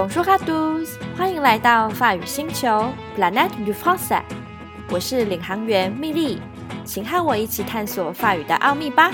[0.00, 4.24] Bonjour à tous，欢迎来到法语星球 Planet du f r a n ç a i。
[4.88, 6.40] 我是领航员蜜莉，
[6.86, 9.12] 请和我一起探索法语的奥秘吧。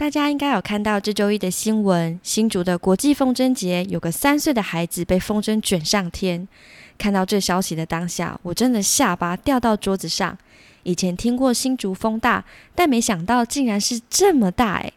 [0.00, 6.48] 大家应该有看到这周一的新闻，新竹的国际风筝节有个三岁的孩子被风筝卷上天。
[6.96, 10.38] 看到这消息的当下，我真的下巴掉到桌子上。
[10.84, 12.42] 以前听过新竹风大，
[12.74, 14.94] 但没想到竟然是这么大诶，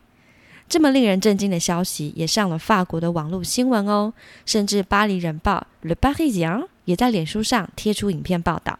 [0.70, 4.14] 这么令人震惊的消息也上了法国的网络新闻哦，
[4.46, 8.80] 甚至巴黎人报《Le Parisien》也在脸书上贴出影片报道。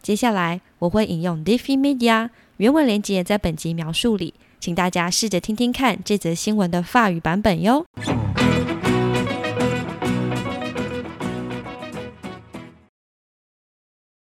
[0.00, 7.85] 接下来我会引用 Diffy Media 原文连接在本集描述里，请大家试着听听看这则新闻的法语版本哟。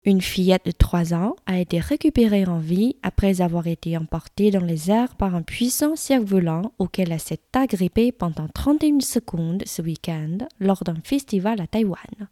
[0.05, 4.63] Une fillette de 3 ans a été récupérée en vie après avoir été emportée dans
[4.63, 10.37] les airs par un puissant cerf-volant auquel elle s'est agrippée pendant 31 secondes ce week-end
[10.59, 12.29] lors d'un festival à Taïwan.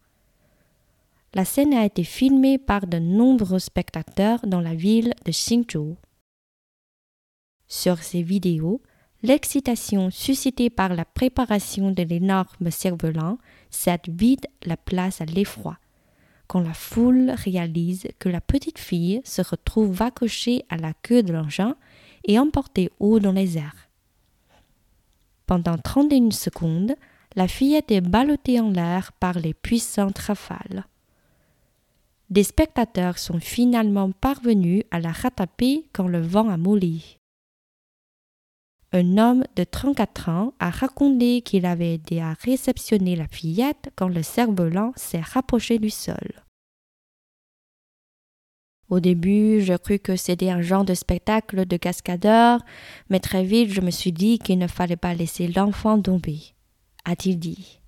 [1.34, 5.96] La scène a été filmée par de nombreux spectateurs dans la ville de Hsinchu.
[7.69, 8.81] Sur ces vidéos,
[9.23, 13.39] l'excitation suscitée par la préparation de l'énorme cerf-volant
[13.71, 15.79] cède vite la place à l'effroi
[16.49, 21.33] quand la foule réalise que la petite fille se retrouve accrochée à la queue de
[21.33, 21.77] l'engin
[22.25, 23.89] et emportée haut dans les airs.
[25.47, 26.97] Pendant 31 secondes,
[27.37, 30.87] la fillette est ballottée en l'air par les puissantes rafales.
[32.31, 37.18] Des spectateurs sont finalement parvenus à la rattraper quand le vent a molli.
[38.92, 44.08] Un homme de 34 ans a raconté qu'il avait aidé à réceptionner la fillette quand
[44.08, 46.44] le cerf-volant s'est rapproché du sol.
[48.90, 52.60] Au début, je crus que c'était un genre de spectacle de cascadeur,
[53.10, 56.54] mais très vite je me suis dit qu'il ne fallait pas laisser l'enfant tomber,
[57.04, 57.80] a-t-il dit.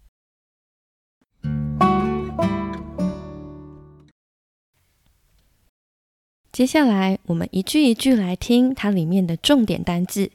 [6.52, 10.32] 接下来，我们一句一句来听它里面的重点单字。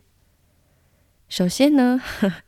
[1.27, 2.01] 首先呢，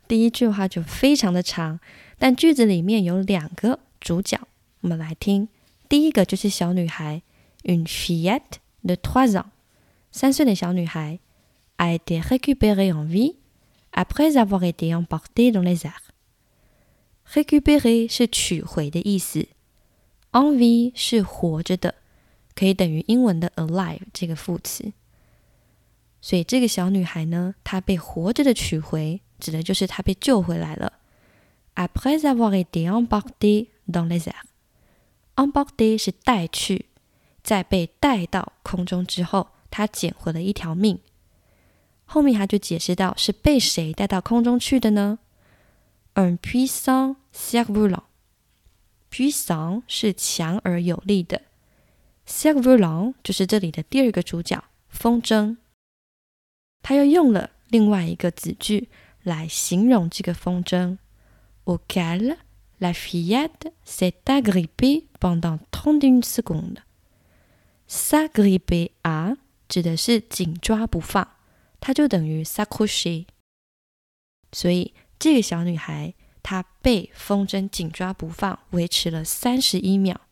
[0.06, 1.80] 第一句话就非常的长，
[2.18, 4.40] 但句子里面有两个主角，
[4.80, 5.48] 我们来听。
[5.88, 7.22] 第一个就是小女孩
[7.64, 9.46] ，une fillette de trois ans，
[10.12, 11.18] 三岁的小女孩
[11.76, 13.36] ，a été récupérée en vie
[13.92, 16.10] après avoir été emportée dans les airs。
[17.30, 19.48] récupérer 是取回的意思
[20.32, 21.96] ，en vie 是活着的，
[22.54, 24.92] 可以等于英文的 alive 这个副词。
[26.20, 30.94] 所以这个小女孩呢，她被活着的取回，指的就是她被救回来了。
[31.74, 36.86] Après avoir été emportée dans les airs，emportée 是带去，
[37.42, 40.98] 在被带到空中之后，她捡回了一条命。
[42.04, 45.18] 后面他就解释到是被谁带到空中去的呢
[46.14, 51.42] ？Un puissant cerf-volant，puissant 是强而有力的
[52.26, 55.58] ，cerf-volant 就是这里的第二个主角，风筝。
[56.88, 58.88] 他又用了另外一个子句
[59.22, 60.96] 来形容这个风筝
[61.66, 62.38] ，auquel
[62.80, 66.78] la fillette s'est agrippée pendant trente-une secondes。
[67.86, 69.36] s'agripper à
[69.68, 71.28] 指的是紧抓不放，
[71.78, 73.26] 它就等于 s'accrocher。
[74.50, 80.22] 所以这个小女孩她被风筝紧抓不放，维持了三十一秒。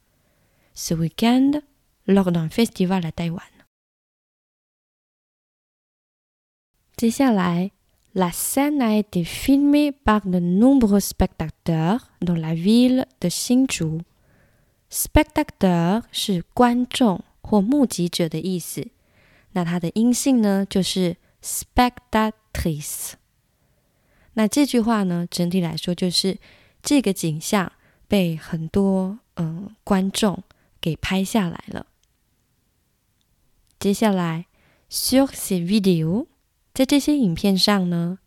[0.75, 1.61] Ce week-end,
[2.07, 3.43] lors d'un festival à Taïwan。
[6.97, 7.73] 接下来
[8.15, 14.01] ，la scène a été filmée par de nombreux spectateurs dans la ville de Hsinchu。
[14.91, 18.89] spectateur 是观众或目击者的意思，
[19.53, 23.13] 那它的音性呢就是 spectatrice。
[24.33, 26.39] 那这句话呢，整体来说就是
[26.83, 27.71] 这个景象
[28.09, 30.43] 被很多嗯观众
[30.81, 31.85] 给拍下来了。
[33.79, 34.47] 接下来
[34.91, 36.29] ，sur ces vidéos。
[36.77, 38.19] 在这些影片上呢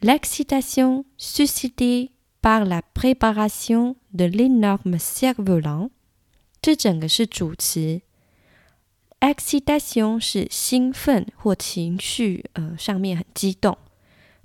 [0.00, 2.10] ，l'excitation suscitée
[2.42, 5.90] par la préparation de l'énorme cerf-volant，
[6.60, 8.02] 这整个是主词。
[9.20, 13.78] excitation 是兴奋或情绪，呃，上面很激动，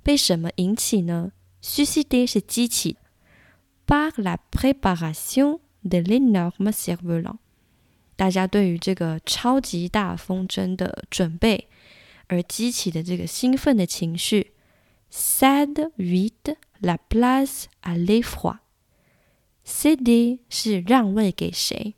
[0.04, 2.98] 被什么引起呢？suscité 是激起
[3.84, 7.38] ，par la préparation de l'énorme cerf-volant，
[8.14, 11.66] 大家对于这个超级大风筝的准备。
[12.30, 14.52] 而激起的这个兴奋的情绪
[15.12, 18.58] ，cede vite la place à l'effroi。
[19.66, 21.94] cede 是让位给谁，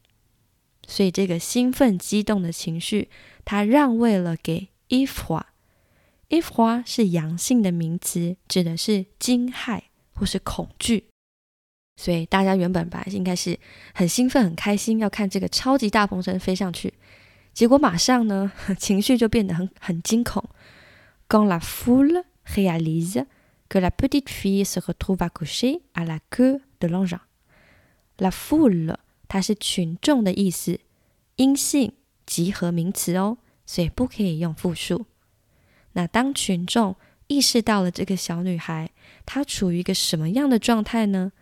[0.88, 3.10] 所以这个兴奋激动的情绪，
[3.44, 5.52] 它让位了给 if 花。
[6.30, 9.82] if 花是阳性的名词，指的是惊骇
[10.14, 11.08] 或是恐惧。
[12.00, 13.60] 所以大家原本本来应该是
[13.92, 16.94] 很兴奋、很开心，要看这个超级大风筝飞上去。
[17.52, 20.42] 结果马上呢，情绪就变得很很惊恐。
[21.28, 23.26] Quand la foule réalise
[23.68, 28.96] que la petite fille se retrouve accrochée à la queue de l'engin，la foule
[29.28, 30.80] 它是群众的意思，
[31.36, 31.92] 阴性
[32.26, 35.06] 集合名词哦，所以不可以用复数。
[35.92, 36.96] 那当群众
[37.26, 38.90] 意识到了这个小女孩，
[39.24, 41.32] 她处于一个什么样的状态呢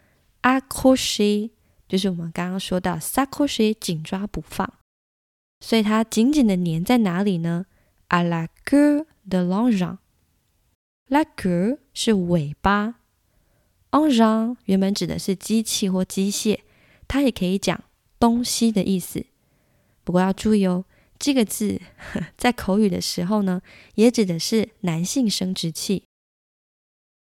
[0.42, 1.50] ？accroché
[1.88, 4.72] 就是我们刚刚说到 s'accrocher 紧抓不放，
[5.60, 7.66] 所以它紧紧的粘在哪里呢
[8.08, 12.94] ？à la queue de l'engin，la queue 是尾巴
[13.90, 16.60] ，engin 原本指的是机器或机械，
[17.06, 17.84] 它也可以讲
[18.18, 19.26] 东西的意思。
[20.02, 20.84] 不过要注意哦，
[21.18, 21.80] 这个字
[22.36, 23.62] 在口语的时候呢，
[23.94, 26.04] 也指的是男性生殖器。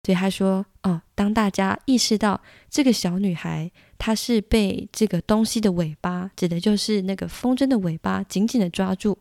[0.04, 2.40] 所以他说：“哦，当大家意识到
[2.70, 9.18] 这个小女孩它是被这个东西的尾巴，指的就是那个风筝的尾巴，紧紧的抓住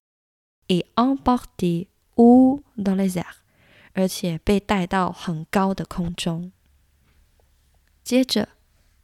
[0.68, 3.38] ，et emporté ou dans les airs，
[3.94, 6.52] 而且被带到很高的空中。
[8.04, 8.50] 接着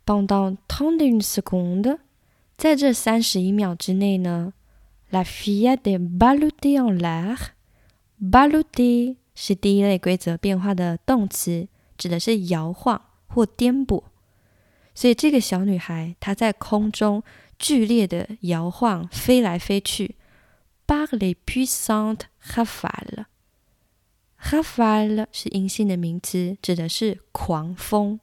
[0.06, 2.00] ，pendant trente une seconde，
[2.56, 4.54] 在这三十一秒之内呢
[5.10, 14.04] ，la fille est ballottée en l'air，ballottée 是第一类规则变化的动词。”指的是摇晃或颠簸，
[14.96, 17.24] 所以这个小女孩她在空中
[17.58, 20.16] 剧烈的摇晃，飞来飞去。
[20.86, 28.20] Par les puissantes rafales，rafale 是阴性的名词，指的是狂风。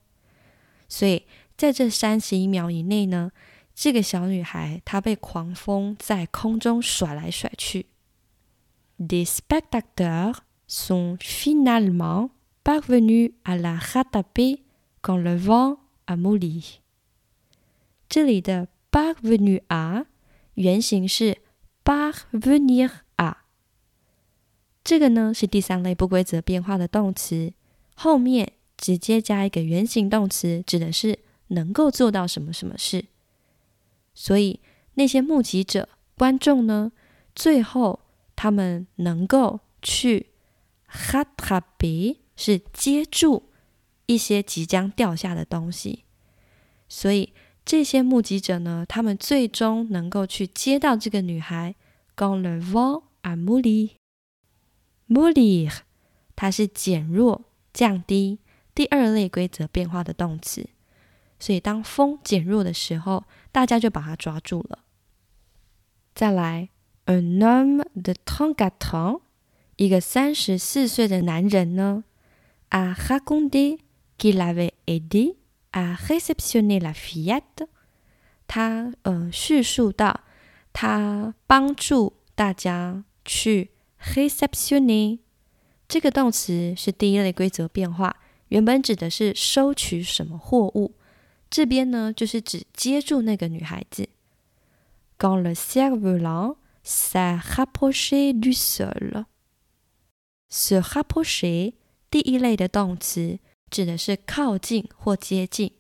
[0.87, 1.25] 所以
[1.57, 3.33] 在这三十一秒以内呢，
[3.75, 7.87] 这个小女孩她被狂风在空中甩来甩去。
[8.99, 12.29] Des spectateurs sont finalement
[12.63, 14.61] parvenu à la rattraper
[15.01, 15.79] quand le vent
[16.11, 16.63] 阿姆里。
[18.09, 20.07] 这里的 parvenu à
[20.55, 21.39] 原型是
[21.85, 23.37] parvenir à，
[24.83, 27.53] 这个呢是第三类不规则变化的动词，
[27.95, 33.05] 后面直接加一个原型动词，指的是能够做到什么什么事。
[34.13, 34.59] 所以
[34.95, 36.91] 那些目击者、观众呢，
[37.37, 38.01] 最后
[38.35, 40.27] 他们能够去
[40.91, 42.17] rattraper。
[42.43, 43.50] 是接住
[44.11, 46.03] 一些即将掉下的东西，
[46.89, 47.33] 所以
[47.65, 51.77] 这些目击者呢，他们最终能够去接到这个女孩。
[52.17, 55.73] Gon le vent a molli，mollir，
[56.35, 58.41] 它是减弱、降低，
[58.75, 60.69] 第二类规则变化的动词。
[61.39, 64.81] 所以当风减弱的时候，大家就把它抓住了。
[66.17, 66.71] 再来
[67.07, 69.21] ，un homme de trente-quatre ans，
[69.77, 72.03] 一个三十四岁的男人呢。
[72.71, 73.79] a raconté
[74.20, 75.38] qu'il avait aidé
[75.72, 77.68] à réceptionner la fillette。
[78.48, 80.22] 他呃叙述到，
[80.72, 85.20] 他帮助大家去 réceptionner
[85.88, 88.18] 这个动词是第一类规则变化，
[88.50, 90.96] 原本指的是收取什么货物，
[91.50, 94.10] 这边呢就是指接住那个女孩子。
[95.18, 101.74] Quand le cerf-volant s'est rapproché du sol，se rapprocher。
[102.12, 103.40] 第一类的动词
[103.71, 105.73] 指的是靠近或接近，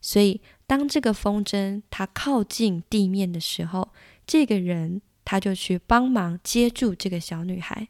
[0.00, 3.92] 所以当这个风筝它靠近地面的时候，
[4.26, 7.88] 这个人他就去帮忙接住这个小女孩。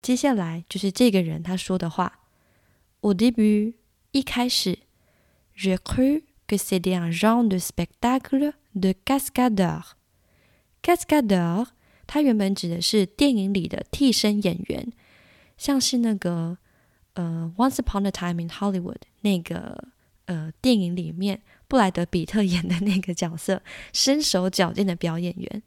[0.00, 2.20] 接下来就是这个人他说的话
[3.00, 3.74] ：“Au début，
[4.12, 4.78] 一开始
[5.56, 9.82] ，je crus que c'était un genre de spectacle de cascadeur。
[10.82, 11.68] cascadeur，
[12.06, 14.92] 它原本指的是电影里的替身演员。”
[15.56, 16.58] 像是那个
[17.14, 19.88] 呃《Once Upon a Time in Hollywood》那个
[20.26, 25.62] 呃电影里面布莱德比特演的那个角色，身手矫健的表演员。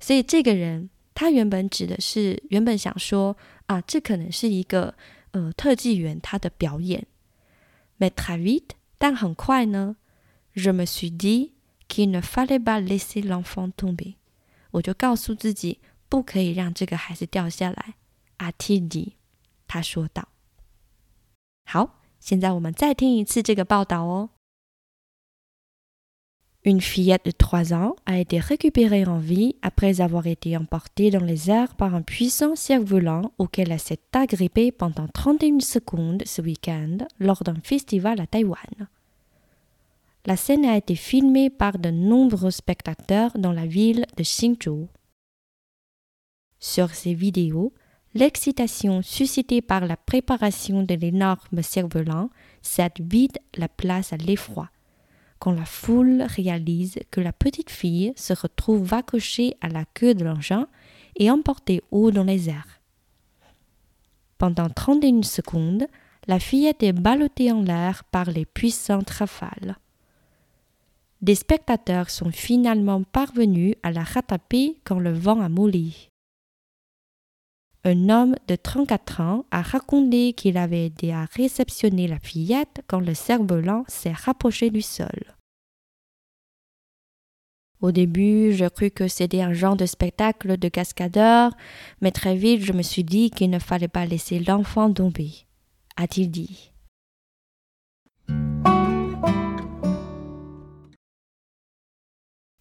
[0.00, 3.36] 所以这个人他原本指的是原本想说
[3.66, 4.94] 啊，这可能是一个
[5.32, 7.06] 呃特技员他的表演。
[7.98, 9.96] Mais très vite，但很快呢
[10.54, 11.52] ，je me suis dit
[11.88, 14.14] qu'il ne fallait pas laisser l'enfant tomber。
[14.72, 17.94] 我就告诉自己，不可以让这个孩子掉下来。
[18.38, 19.14] 阿提迪，
[19.68, 20.28] 他说道
[26.66, 31.50] ：“Une fillette de trois ans a été récupérée en vie après avoir été emportée dans les
[31.50, 37.42] airs par un puissant cerf-volant auquel elle s'est agrippée pendant 31 secondes ce week-end lors
[37.44, 38.88] d'un festival à Taïwan.
[40.24, 44.86] La scène a été filmée par de nombreux spectateurs dans la ville de Hsinchu.
[46.58, 47.74] Sur ces vidéos,
[48.14, 52.30] l'excitation suscitée par la préparation de l'énorme cerf-volant
[52.62, 54.70] cède vite la place à l'effroi.
[55.40, 60.24] Quand la foule réalise que la petite fille se retrouve accrochée à la queue de
[60.24, 60.68] l'engin
[61.16, 62.80] et emportée haut dans les airs.
[64.38, 65.86] Pendant 31 secondes,
[66.26, 69.76] la fillette est ballottée en l'air par les puissantes rafales.
[71.20, 76.10] Des spectateurs sont finalement parvenus à la rattraper quand le vent a molli
[77.85, 82.99] Un homme de 34 ans a raconté qu'il avait aidé à réceptionner la fillette quand
[82.99, 85.35] le cerf-volant s'est rapproché du sol.
[87.79, 91.55] Au début, je crus que c'était un genre de spectacle de cascadeur,
[92.01, 95.45] mais très vite je me suis dit qu'il ne fallait pas laisser l'enfant tomber,
[95.95, 96.71] a-t-il dit.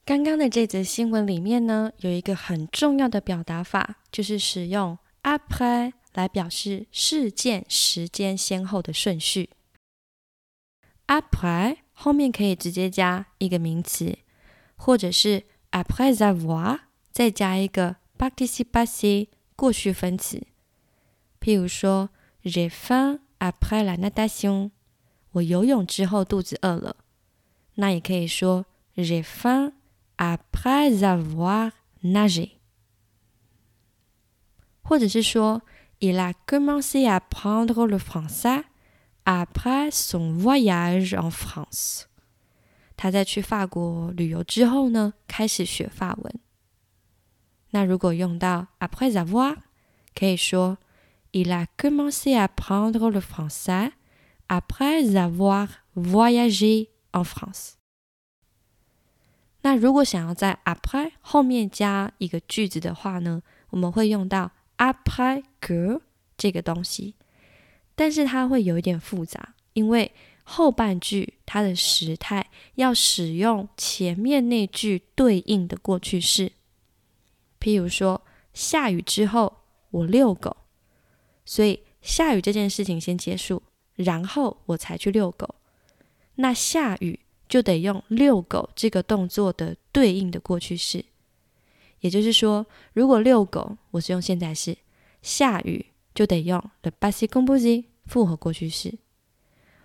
[0.04, 9.49] 刚刚的这则新闻里面呢，有一个很重要的表达法，就是使用 «après 来表示事件时间先后的顺序。
[11.07, 14.19] après 后面可以直接加一个名词，
[14.75, 20.45] 或者是 après avoir 再加一个 participe passé 过去分词。
[21.41, 22.09] 譬如说
[22.43, 24.71] ，j'ai faim après la natation，
[25.31, 26.97] 我游泳之后肚子饿了。
[27.75, 28.65] 那也可以说
[28.95, 29.73] ，j'ai faim。
[30.15, 31.71] après avoir
[32.03, 32.51] nagé，
[34.82, 35.62] 或者是说，
[36.00, 38.64] il a commencé à apprendre le français
[39.24, 42.04] après son voyage en France。
[42.96, 46.40] 他在去法国旅游之后呢，开始学法文。
[47.70, 49.56] 那如果用到 après avoir，
[50.14, 50.78] 可以说，
[51.32, 53.92] il a commencé à apprendre le français
[54.48, 57.74] après avoir voyagé en France。
[59.60, 64.50] 那如果想要在 après 后面加一个句子的话呢，我们会用到
[64.83, 66.01] après que
[66.35, 67.15] 这个东西，
[67.95, 70.11] 但是它会有一点复杂，因为
[70.43, 76.51] 后半句它的时态要使用前面那句对应的过去式。
[77.59, 78.21] 譬如说，
[78.53, 79.61] 下雨之后
[79.91, 80.57] 我遛狗，
[81.45, 83.63] 所以下雨这件事情先结束，
[83.95, 85.55] 然后我才去遛狗。
[86.35, 87.21] 那下雨。
[87.49, 91.05] 就得用遛狗这个动作的对应的过去式，
[92.03, 94.77] 也就是说，如果遛狗我是用现在式，
[95.21, 98.93] 下雨就得用 the passé composé 复合过去式，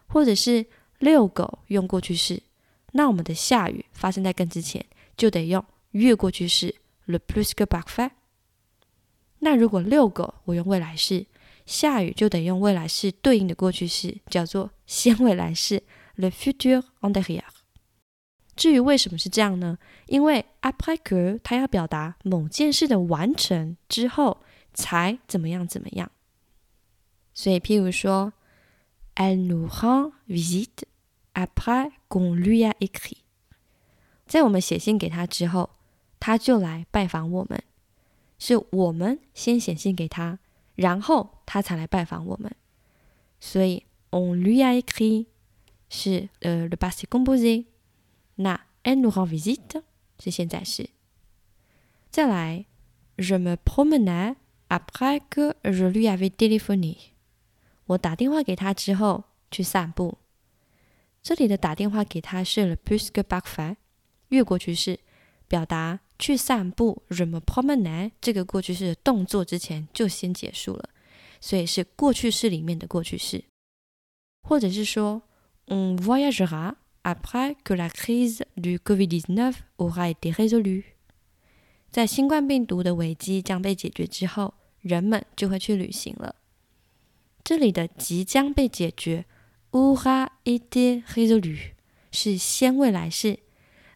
[0.08, 0.66] 或者是
[0.98, 2.42] 遛狗用过去式，
[2.90, 4.84] 那我们的下雨发生在更之前，
[5.16, 6.74] 就得用越过去式
[7.06, 8.10] le plus que parfait。
[9.38, 11.24] 那如果遛狗我用未来式，
[11.66, 15.84] 下雨就得用未来式对应的过去式，叫做先未来式
[16.16, 17.44] le futur antérieur。
[18.58, 19.78] 至于为什么是这样呢？
[20.08, 24.42] 因为 après que 它要表达某件事的完成之后
[24.74, 26.10] 才怎么样怎么样。
[27.32, 28.32] 所以，譬如说
[29.14, 30.82] ，elle nous rend visite
[31.34, 33.18] après qu'on lui a écrit。
[34.26, 35.70] 在我们写信给他之后，
[36.18, 37.62] 他就来拜访我们。
[38.40, 40.40] 是我们先写信给他，
[40.74, 42.52] 然后他才来拜访我们。
[43.38, 45.26] 所以，on lui a écrit
[45.88, 47.66] 是呃 le passé composé。
[48.40, 49.82] 那 elle nous rend visite
[50.18, 50.90] 是现在式。
[52.10, 52.66] 再来
[53.16, 54.36] ，je me promenais
[54.68, 56.96] après que je lui avais téléphoné。
[57.86, 60.18] 我打电话给他之后去散步。
[61.22, 63.76] 这里的打电话给他是 le plus que parfait，
[64.28, 65.00] 越过去式，
[65.48, 67.02] 表达去散步。
[67.08, 70.90] je me promenais 这个过去式的动作之前就先结束了，
[71.40, 73.44] 所以是过去式里面的过去式。
[74.42, 75.22] 或者是说
[75.66, 76.76] ，on voyagera。
[77.08, 80.84] Après que la crise du Covid-19 aura été résolue，
[81.90, 86.34] 在新冠病毒的危机将被解决之后，人们就会去旅行了。
[87.42, 89.24] 这里的即将被解决
[89.70, 91.70] aura été résolue
[92.12, 93.38] 是先未来式，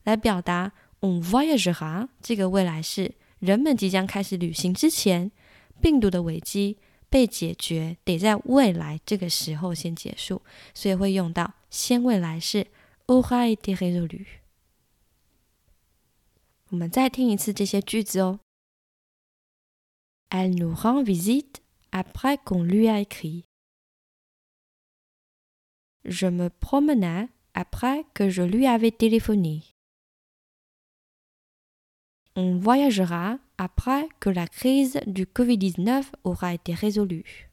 [0.05, 5.31] 来表达 on voyagera 这个未来式，人们即将开始旅行之前，
[5.83, 6.79] 病毒的危机
[7.11, 10.41] 被解决得在未来这个时候先结束，
[10.73, 12.69] 所以会用到先未来式。
[13.08, 14.42] aura été résolu。
[16.70, 18.40] 我们再听一次这些句子哦。
[20.30, 23.46] Elle nous rend visite après qu'on lui a écrit.
[26.04, 29.64] Je me promenais après que je lui avais téléphoné.
[32.36, 37.50] On voyagera après que la crise du Covid-19 aura été résolue.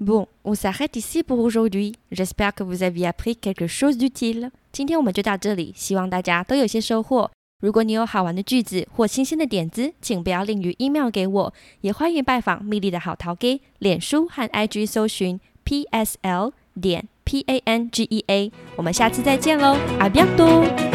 [0.00, 1.96] Bon, on s'arrête ici pour aujourd'hui.
[2.12, 4.52] J'espère que vous avez appris quelque chose d'utile.
[4.70, 7.28] 今天我们就到这里，希望大家都有些收获。
[7.60, 18.52] 如果你有好玩的句子或新鲜的点子，请不要吝于 email 给我，也欢迎拜访蜜莉的好淘给脸书和 IG 搜寻 PSL 点 PANGEA。
[18.76, 20.87] 我们下次再见喽，a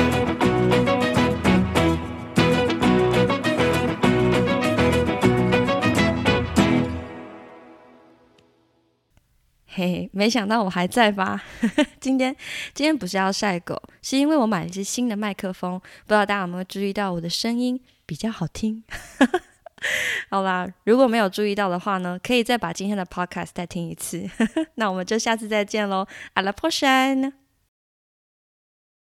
[10.12, 11.42] 没想到我还在吧？
[12.00, 12.36] 今天
[12.74, 18.84] 今天不是要晒狗，是因为我买了一支新的麦克风，不知道大家有没有注意到我的声音比较好听。
[20.30, 24.30] 好啦，如果没有注意到的话呢，可以再把今天的 podcast 再听一次。
[24.76, 27.43] 那我们就下次再见喽，阿拉破山。